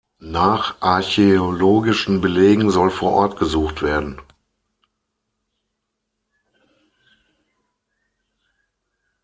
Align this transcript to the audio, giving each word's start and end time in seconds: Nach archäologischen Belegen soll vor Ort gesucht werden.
Nach 0.33 0.81
archäologischen 0.81 2.21
Belegen 2.21 2.71
soll 2.71 2.89
vor 2.89 3.11
Ort 3.11 3.37
gesucht 3.37 3.83
werden. 3.83 4.19